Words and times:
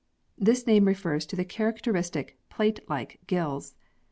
This 0.39 0.65
name 0.65 0.85
re 0.85 0.95
fers 0.95 1.27
to 1.27 1.35
the 1.35 1.45
characteristic 1.45 2.35
plate 2.49 2.79
like 2.89 3.19
gills. 3.27 3.75